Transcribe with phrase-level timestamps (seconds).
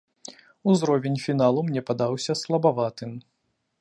[0.71, 3.11] Узровень фіналу мне падаўся слабаватым.